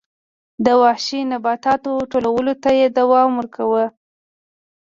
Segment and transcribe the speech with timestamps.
[0.65, 3.85] د وحشي نباتاتو ټولولو ته یې دوام ورکاوه